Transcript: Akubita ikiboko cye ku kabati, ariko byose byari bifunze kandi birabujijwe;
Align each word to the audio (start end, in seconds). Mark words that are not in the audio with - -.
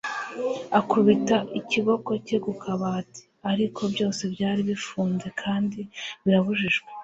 Akubita 0.79 1.37
ikiboko 1.59 2.11
cye 2.25 2.37
ku 2.45 2.51
kabati, 2.61 3.21
ariko 3.51 3.81
byose 3.93 4.21
byari 4.33 4.61
bifunze 4.69 5.27
kandi 5.41 5.79
birabujijwe; 6.23 6.87